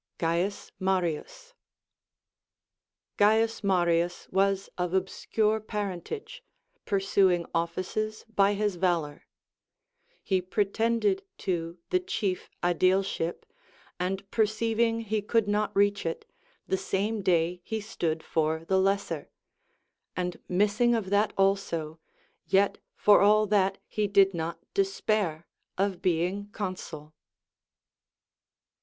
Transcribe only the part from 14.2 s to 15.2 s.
perceiving